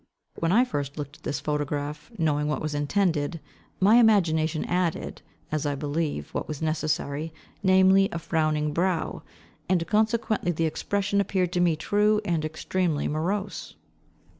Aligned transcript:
When 0.33 0.51
I 0.51 0.65
first 0.65 0.97
looked 0.97 1.17
at 1.17 1.23
this 1.25 1.39
photograph, 1.39 2.09
knowing 2.17 2.47
what 2.47 2.59
was 2.59 2.73
intended, 2.73 3.39
my 3.79 3.97
imagination 3.97 4.65
added, 4.65 5.21
as 5.51 5.63
I 5.63 5.75
believe, 5.75 6.31
what 6.33 6.47
was 6.47 6.59
necessary, 6.59 7.31
namely, 7.61 8.09
a 8.11 8.17
frowning 8.17 8.73
brow; 8.73 9.21
and 9.69 9.85
consequently 9.85 10.51
the 10.51 10.65
expression 10.65 11.21
appeared 11.21 11.53
to 11.53 11.61
me 11.61 11.75
true 11.75 12.19
and 12.25 12.43
extremely 12.43 13.07
morose. 13.07 13.75